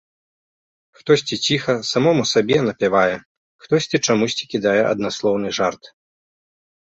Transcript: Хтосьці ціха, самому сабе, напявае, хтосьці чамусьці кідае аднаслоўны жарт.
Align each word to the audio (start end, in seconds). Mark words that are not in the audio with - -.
Хтосьці 0.99 1.35
ціха, 1.49 1.75
самому 1.89 2.23
сабе, 2.31 2.55
напявае, 2.69 3.13
хтосьці 3.65 3.97
чамусьці 4.07 4.45
кідае 4.53 4.79
аднаслоўны 4.95 5.49
жарт. 5.59 5.83